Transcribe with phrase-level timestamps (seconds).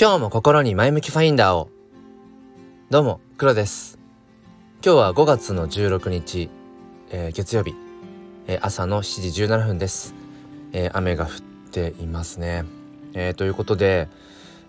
[0.00, 1.68] 今日も心に前向きファインダーを。
[2.88, 3.98] どうも黒です。
[4.82, 6.48] 今日は5月の16日、
[7.10, 7.74] えー、月曜日、
[8.46, 10.14] えー、朝の7時17分です、
[10.72, 11.30] えー、雨が降っ
[11.70, 12.64] ていますね、
[13.12, 14.08] えということで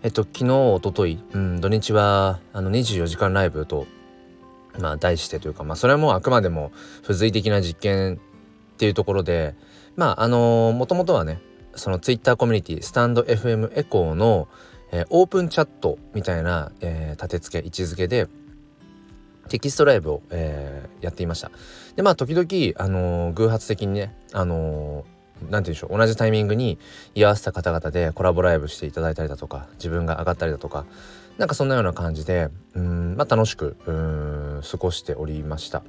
[0.03, 3.87] えっと昨日おととい、うん、土日はあの24時間ライブと
[4.79, 6.73] まあ題してというかまあそれはもうあくまでも
[7.03, 9.55] 付随的な実験っていうところで
[9.95, 11.39] まああのもともとはね
[11.73, 14.49] そのツイッターコミュニティスタンド FM エコーの、
[14.91, 18.27] えー、オープンチャットみたいな、えー、立て付け位置づけで
[19.49, 21.51] テキストライブを、えー、やっていました。
[21.95, 26.77] でまあ時々、あのー、偶発的にね、あのー、なんて言うんでしょう同じタイミングに
[27.15, 30.85] 居合わせた方々でコラボライブしていただいたりだとか自分が上がったりだとか
[31.37, 35.83] なんかそんなような感じでうんまあ楽しくうん過ごしておりました。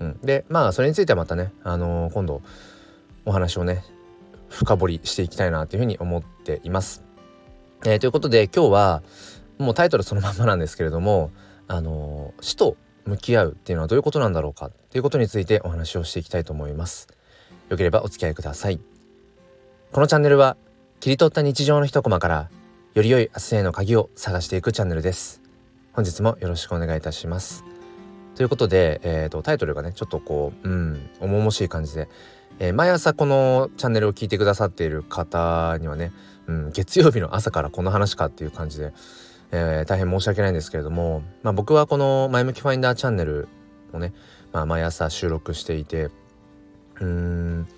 [0.00, 2.40] うん、でまあそれについてはまたね、あのー、今度
[3.24, 3.82] お話をね
[4.48, 7.07] 深掘りしていきたいなというふうに思っています。
[7.84, 9.02] えー、ということで今日は
[9.58, 11.30] もうタイトルそのまんまなんですけれども
[11.68, 17.06] あの死と向き合うっていうのはどういうことなんだろうかっていうことについてお話をしていきたいと思います。
[17.68, 18.80] よければお付き合いください。
[19.92, 20.56] このチャンネルは
[20.98, 22.50] 切り取った日常の一コマから
[22.94, 25.40] より良い明日への鍵を探していくチャンネルです。
[25.92, 27.64] 本日もよろしくお願いいたします。
[28.34, 32.08] ということで、えーと、タイトルがねちょっとこううん重々しい感じで
[32.60, 36.12] えー、毎朝このチャンネルを聞いてくださっている方にはね、
[36.48, 38.92] うん、月曜日の朝からこの話かっていう感じで、
[39.52, 43.48] えー、大変申し訳ないんですけれども、まあ、僕はこの「前向きファインダーチャンネル」
[43.92, 44.12] をね、
[44.52, 46.10] まあ、毎朝収録していて
[47.00, 47.68] うん、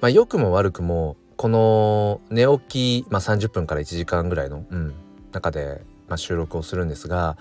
[0.00, 4.94] まあ、良くも悪くもこの寝起き、まあ、30分から1時間ぐらいの、うん、
[5.32, 7.36] 中で、まあ、収録をするんですが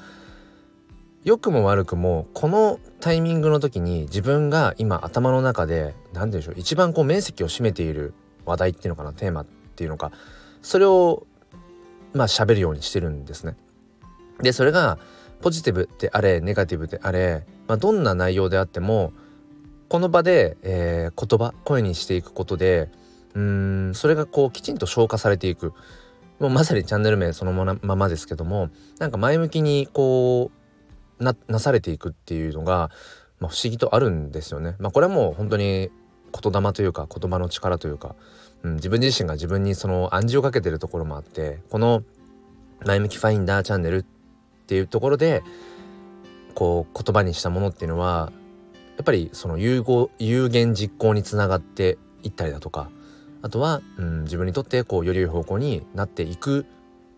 [1.23, 8.13] 良くも悪くもこのタイミングの時に自分が今頭の中で何でしょう一番こう面積を占めている
[8.45, 10.11] 話題っていうのかなテーマっていうのか
[10.61, 11.25] それを
[12.13, 13.55] まあ喋るようにしてるんですね。
[14.41, 14.97] でそれが
[15.41, 19.13] ポジティブであれネガティブであれ、まあ、どんな内容であっても
[19.89, 22.89] この場で、えー、言葉声にしていくことで
[23.33, 25.73] うんそれがこうきちんと消化されていく
[26.39, 28.69] もうまさにチャンネル名そのままですけども
[29.00, 30.51] なんか前向きにこ
[31.19, 32.89] うななされていくっていうのが、
[33.39, 34.75] まあ、不思議とあるんですよね。
[34.79, 35.91] まあ、これはもう本当に
[36.41, 38.16] 言霊というか言葉の力というか、
[38.63, 42.03] うん、自分自身が自分にその暗示をかけてるところもあってこの
[42.85, 44.05] 「前向きファインダーチャンネル」っ
[44.67, 45.44] ていうところで
[46.53, 48.31] こう言葉にしたものっていうのは
[48.97, 52.89] やっぱりその有語有言実行につながっていったりだとか
[53.41, 56.66] あとは、うん、自分にとってこうより良い方向になっていく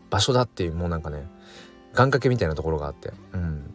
[0.09, 1.27] 場所だっていうもうなんかね
[1.93, 3.73] 願掛けみたいなところがあって、うん、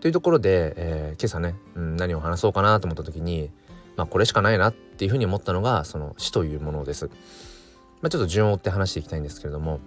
[0.00, 3.50] というところで、えー、今朝ね、うん、何を話そうかなと思った時に
[3.96, 7.10] まあこれしかないなっていうふうに思ったのがその死というものです。
[8.00, 9.80] まあ、ちょっと順を追って話していきたいんですけれども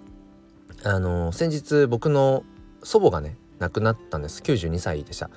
[0.84, 2.44] あの、先日僕の
[2.82, 5.30] 祖母がね亡くなったんです92歳でした。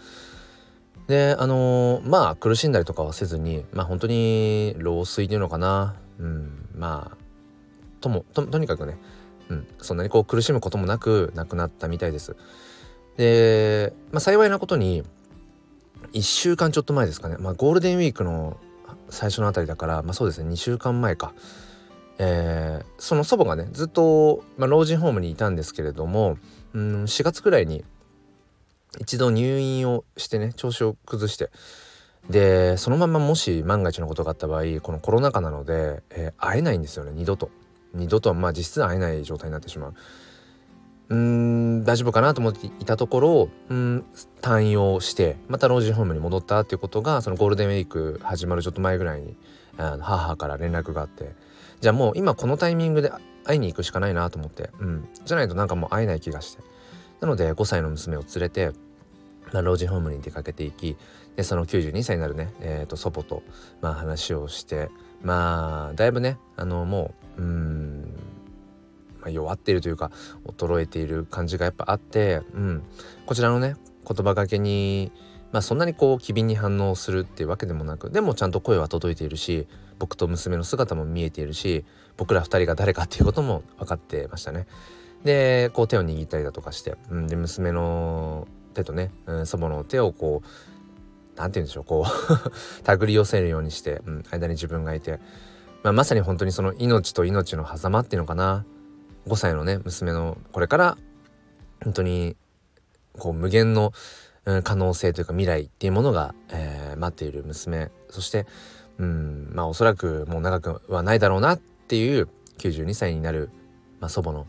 [1.07, 7.17] であの、まあ苦しんだりとかはせずにまあ本当に老衰っていうのかなうんまあ
[8.01, 8.97] ともととにかくね、
[9.49, 12.35] うん、そんなにこう苦しむこともなく亡くなったみたいです。
[13.17, 15.03] で、まあ、幸いなことに
[16.13, 18.57] 1週間ちょっと前ですかね、まあ、ゴールデンウィークの
[19.09, 20.51] 最初のあたりだから、まあ、そうですね。
[20.51, 21.34] 2週間前か、
[22.18, 26.38] えー、その祖母がねずっと、まあ、老人ホームにいたんですけれども、
[26.73, 27.84] うん、4月くらいに
[29.00, 31.50] 一度入院をしてね調子を崩して。
[32.29, 37.12] でそのままもし万が一のことがあった場合このコロナ禍なので、えー、会えないんですよね。
[37.13, 37.50] 二度と。
[37.94, 39.94] 二度とはまあ実質会えない状態になってしまう。
[41.09, 44.06] うん大丈夫かなと思っていたところうん
[44.41, 49.38] 退院をしてまた老人ホームに戻ったっていうことがそのゴールデンウィーク始まるちょっと前ぐらいに
[49.78, 51.34] あの母から連絡があって
[51.79, 53.12] じゃあもう今このタイミングで
[53.46, 56.62] 会いに行くしかないなと思って、うん、じゃないとなんかもう会えない気がして。
[57.19, 58.72] なので5歳の娘を連れて、
[59.51, 60.97] まあ、老人ホームに出かけていき
[61.35, 63.44] でその92歳になるね、えー、と祖母と、
[63.81, 64.90] まあ、話をして
[65.22, 68.16] まあだいぶねあのもううん、
[69.29, 70.12] 弱っているというか
[70.46, 72.84] 衰えている感じがやっぱあって、うん、
[73.26, 73.76] こちらのね
[74.08, 75.12] 言葉がけに、
[75.52, 79.68] まあ、そんなにこう機敏に反応するっていうわけでもなくでもちゃんと声は届いているし
[80.00, 81.85] 僕と娘の姿も見えているし
[82.16, 84.68] 僕ら2人が誰かっていうことも分かってましたね。
[85.24, 90.47] でこう手を握ったりだとかして、うん、で娘の手とね、うん、祖母の手をこう
[91.35, 92.06] 何て言うんでしょうこう
[92.84, 95.20] 手繰り寄せるようにして、うん、間に自分がいて、
[95.84, 98.66] まあ、まさに本当にその命と命の狭間っていうのかな。
[99.28, 100.97] 5歳のね娘のこれから
[101.84, 102.35] 本当に
[103.18, 103.94] こう無限の
[104.64, 108.46] 可能性というか未来っていうものが、えー、待っている娘そして
[108.97, 112.29] うんまあおそらくもう長くはないだろうなっていう
[112.59, 113.50] 92歳になる、
[114.00, 114.47] まあ、祖母の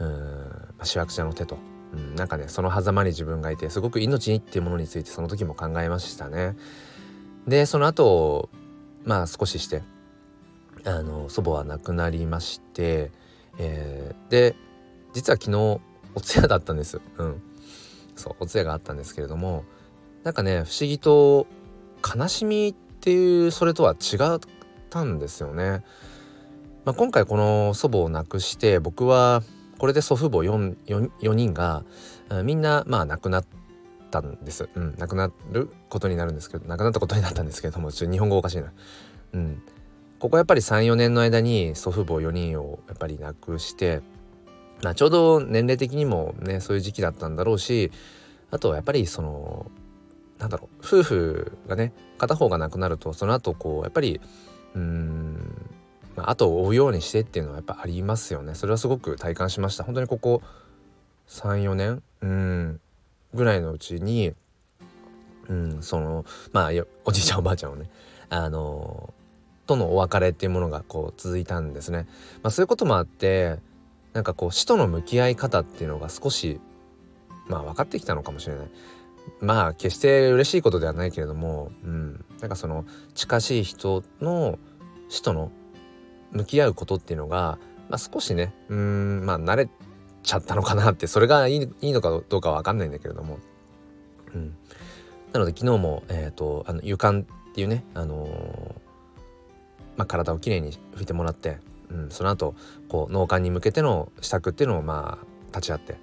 [0.00, 1.58] うんあ、主役者の手と、
[1.92, 6.56] うん、なんかねその狭間に自分がいてすごく命にっていうものについてその時も考えましたね。
[7.46, 8.48] でその後
[9.04, 9.82] まあ少しして
[10.84, 13.10] あの祖母は亡くなりまして、
[13.62, 14.56] えー、で
[15.12, 15.80] 実は昨日
[16.14, 17.00] お通夜だったんです。
[17.18, 17.42] うん、
[18.16, 19.64] そうお通夜があったんですけれども
[20.24, 21.46] なんかね不思議と
[22.16, 24.40] 悲しみっていうそれとは違っ
[24.88, 25.84] たんですよね。
[26.86, 29.42] まあ、今回この祖母を亡くして僕は
[29.78, 30.76] これで祖父母 4,
[31.20, 31.84] 4, 人が
[32.42, 33.44] みんなまあ亡くなっ
[34.10, 38.72] たんです、うん、亡くなることになるんですけど亡くなったことになったんですけどもちょっと日本語おかしいな。
[39.34, 39.62] うん、
[40.20, 44.02] ここやっぱり34年の間に祖父母4人をやっぱり亡くして、
[44.82, 47.90] まあ、ちょうど年齢的にもねそういう時期だったんだろうし
[48.50, 49.70] あとはやっぱりその
[50.38, 54.20] なんだろう夫婦がね片方が亡くなるとその後こうやっぱり
[54.74, 55.70] うーん
[56.16, 58.56] まあ、後を追うようにしてっていうのはやっぱありますよね。
[58.56, 59.84] それはすごく体感しました。
[59.84, 60.42] 本当にここ
[61.28, 62.80] 34年うん
[63.32, 64.34] ぐらいのうちに
[65.48, 66.70] うんそのまあ
[67.04, 67.88] おじいちゃんおばあちゃんをね
[68.28, 69.14] あの
[69.70, 72.08] とのお別れっていうものがこう続いたんですね、
[72.42, 73.58] まあ、そういうこともあって
[74.12, 76.60] なんかこう死との向き合い方っていうのが少し
[77.46, 78.70] まあ分かってきたのかもしれない。
[79.40, 82.84] まあ決して嬉しいことではないけれども、うん、なんかその
[83.14, 84.58] 近しい人の
[85.08, 85.52] 死との
[86.32, 87.58] 向き合うことっていうのが、
[87.88, 89.68] まあ、少しねうんまあ慣れ
[90.24, 93.38] ちゃったのかなってそれがいいいいのかどうかは分かんないんだけれども、
[94.34, 94.56] うん、
[95.32, 97.24] なので昨日も、えーと、あの床っ
[97.54, 98.74] ていうね、あのー、
[99.96, 101.58] まあ、体をきれいに拭いてもらって、
[101.90, 102.54] うん、その後
[102.88, 105.98] こう脳幹に向けての支度っていうのをまあ立ち会って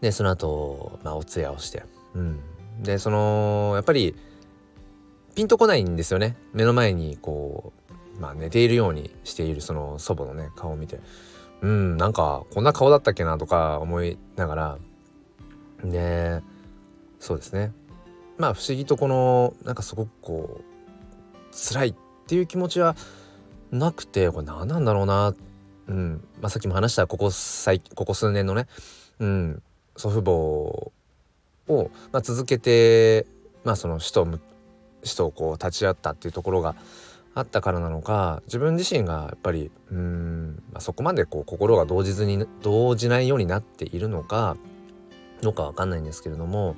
[0.00, 2.40] でその後、まあお通夜をして、うん、
[2.80, 4.14] でそのやっぱり
[5.34, 6.36] ピンとこないんですよね。
[6.52, 7.80] 目の前にこう
[8.20, 11.00] まあ、寝ているようにしているその祖母のね顔を見て。
[11.62, 14.78] うんなんかこんな顔だったっけなとか思いながら
[15.84, 16.40] で
[17.18, 17.72] そうですね。
[18.38, 21.94] まあ不思議とこのなんかすごくこう辛い
[22.30, 22.94] っていう気持ちは
[23.72, 25.34] なくてこれ何なんだろうな。
[25.88, 26.24] うん。
[26.40, 28.68] まあ、さっきも話したここ最ここ数年のね、
[29.18, 29.62] うん、
[29.96, 33.26] 祖父母を、まあ、続けて、
[33.64, 34.28] まあ、その死と
[35.02, 36.76] 死とこう立ち会ったっていうところが
[37.34, 44.56] あったからなのか自分自身がやっぱりうん、まあ、そこまでこう心が動じずに動じないようになっているのか
[45.40, 46.76] どうかわかんないんですけれども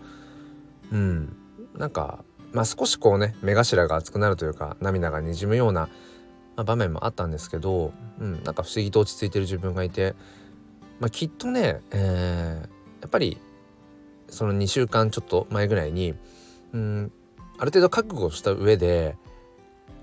[0.90, 1.36] うん。
[1.76, 5.88] なんか、まあ、少しこうね目頭が熱くなるというか涙がにじむような、
[6.56, 10.14] まあ、場面もあったんですけど、うん、なんか不思議と落ち着いてる自分がいて、
[11.00, 13.38] まあ、きっとね、えー、やっぱり
[14.28, 16.14] その2週間ちょっと前ぐらいに
[16.72, 17.12] うん
[17.58, 19.16] ある程度覚悟した上で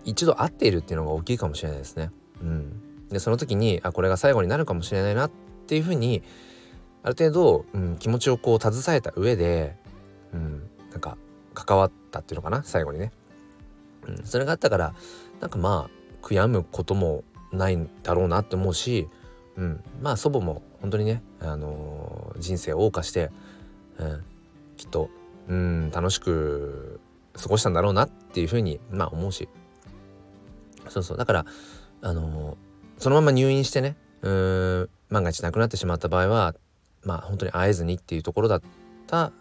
[0.05, 2.09] 一度会っているっていうのが大きいかもしれないですね。
[2.41, 5.31] うん、でその時にあこれが最後になるかもしれないなっ
[5.67, 6.23] ていうふうに
[7.03, 9.75] ある程度、うん、気持ちをこう携えた上で、
[10.33, 11.17] うん、なんか
[11.53, 12.63] 関わったっていうのかな？
[12.63, 13.11] 最後にね、
[14.07, 14.93] うん、それがあったから
[15.39, 19.07] なんかまあ悔やむこともないんだろうなって思うし、
[19.55, 23.31] うん、まあ祖母も本当にね、あのー、人生を謳歌して、
[23.97, 24.23] うん、
[24.77, 25.09] きっと、
[25.47, 26.99] うん、楽しく
[27.33, 29.47] 過ごしたんだろうなっていうふうにまあ思うし。
[30.89, 31.17] そうそう。
[31.17, 31.45] だから
[32.01, 36.55] あのー、そのまま入院してねうん万が一亡くなってしまった場合は
[37.03, 38.61] まあ本当に会えずにっていうところだっ
[39.07, 39.31] た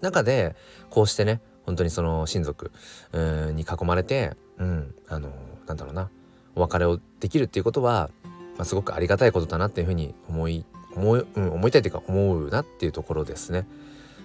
[0.00, 0.54] 中で
[0.90, 2.72] こうしてね本当にその親族
[3.14, 5.30] に囲まれてうんあの、
[5.68, 6.10] なんだろうな
[6.56, 8.10] お別れをできるっていうことは、
[8.56, 10.64] まあ、すごくありがたいことだなっていうふうに思い
[10.96, 13.68] 思い,、うん、思いたいというか思うなっていうところですね。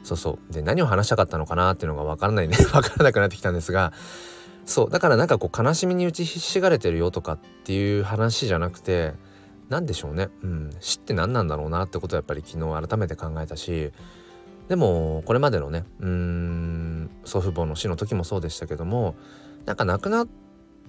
[0.03, 0.53] そうそう。
[0.53, 3.93] で何を話したかったのかなっていうのが分からないね 分からなくなってきたんですが
[4.65, 4.89] そう。
[4.89, 9.13] だからなんかこう悲しみに打ちひしがれてるよとかっていう話じゃなくて
[9.69, 13.91] 何でしょうね、うん、死って何なんだろうなってことはやっぱり昨日改めて考えたし
[14.67, 16.94] でもこれまでのねうん
[17.25, 19.15] 祖父母の死の時もそうでしたけども
[19.65, 20.27] なんか亡くなっ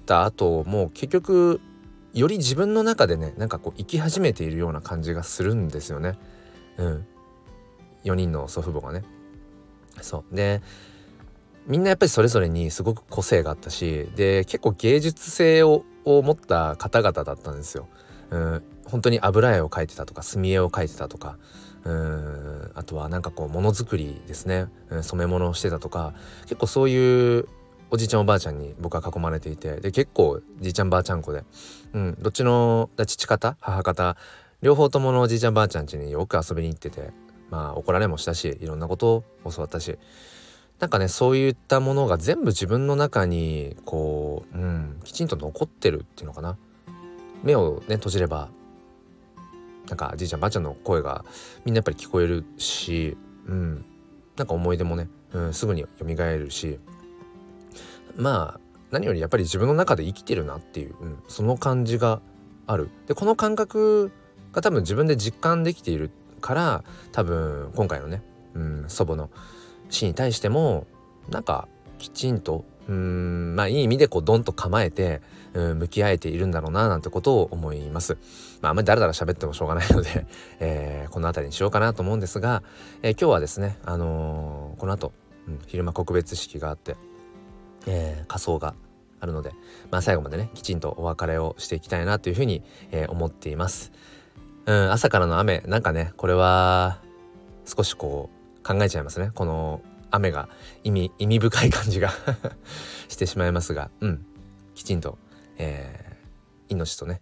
[0.04, 1.60] た後も結局
[2.12, 6.18] より自分の中でねなんかこう生き始めているような感じがするんですよね。
[6.78, 7.06] うん、
[8.04, 9.04] 4人の祖父母がね。
[10.00, 10.62] そうで
[11.66, 17.88] みんなやっぱりそれぞれにすごく個性があったしで結構芸術性を持った方々だったんですよ。
[18.30, 21.38] うん、本当に油絵を描いてたとか墨絵を描いてたとか
[21.86, 27.48] うんあとはなんかこうものづくりですね、うん、染め物をしてたとか結構そういう
[27.90, 31.44] おじいちゃんおばあちゃんに僕は囲まれていてで結構じいちゃんばあちゃん子で、
[31.92, 34.16] うん、どっちの父方母方
[34.62, 37.12] 両方とものおじいちゃんばあちゃん家によく遊びに行ってて
[37.50, 39.96] まあ怒られもしたしいろんなことを教わったし
[40.80, 46.58] なんかねそういったものが全部自分の中にこう、うん、きちんと残ってるっていうのかな。
[47.42, 48.48] 目をね閉じれば
[49.88, 51.24] なんかじいちゃんばあちゃんの声が
[51.64, 53.16] みんなやっぱり聞こえるし、
[53.46, 53.84] うん、
[54.36, 56.78] なんか思い出もね、うん、すぐに蘇るし
[58.16, 62.20] まあ何よりやっぱり自分の中で生きてるなっていう、うん、その感じが
[62.66, 62.90] ある。
[63.06, 64.10] でこの感覚
[64.52, 68.22] が多分自分で実感できているから多分今回のね、
[68.54, 69.30] うん、祖母の
[69.90, 70.86] 死に対しても
[71.28, 75.20] なんかきちんとうんまあいい意味でこうドンと構えて
[75.56, 78.18] 向き合えているんだろうななんてことを思います。
[78.60, 80.26] まああんまりだらだら喋ってもしょうがないので
[80.60, 82.62] えー、この辺りにしようかなと思うんですが、
[83.02, 85.12] えー、今日はですねあのー、この後、
[85.48, 86.96] うん、昼間告別式があって、
[87.86, 88.74] えー、仮装が
[89.20, 89.52] あるので、
[89.90, 93.92] まあ、最後までねきちんとお別れをしていきたいなというふうに、えー、思っています。
[94.66, 96.98] うん、朝からの雨なんかねこれは
[97.64, 100.48] 少しこう考えちゃいますねこの雨が
[100.82, 102.10] 意味意味深い感じが
[103.08, 104.26] してしまいますがうん
[104.74, 105.18] きちんと、
[105.58, 107.20] えー、命とね、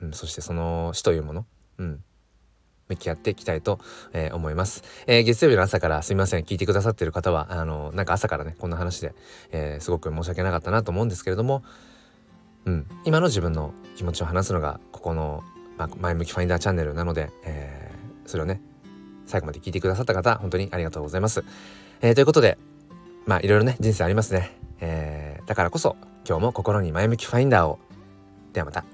[0.00, 1.46] うん、そしてその死というもの、
[1.78, 2.04] うん、
[2.88, 3.78] 向き合っていきたいと、
[4.12, 9.14] えー、思います、えー、月曜日の朝からすみません聞いてくださってる方はあのなんか朝からねこんな話で、
[9.50, 11.62] えー、すごく申し訳なかったなと思うんですけれども
[12.64, 15.42] うん今の自分の気持ちを話すのがここの、
[15.76, 17.90] まあ前向きファインダーチャンネルなので、え
[18.24, 18.60] それをね
[19.26, 21.44] 最後まで聞いてくださった方本当にありがとうございます、
[22.02, 22.58] えということで
[23.26, 27.78] まあいろいろね人生ありますね、えだからこそ今日も心に前向きファインダーを。
[28.52, 28.84] ではまた。